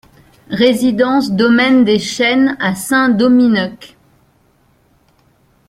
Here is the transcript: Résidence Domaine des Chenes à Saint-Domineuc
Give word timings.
Résidence 0.49 1.31
Domaine 1.31 1.85
des 1.85 1.99
Chenes 1.99 2.57
à 2.59 2.73
Saint-Domineuc 2.73 3.95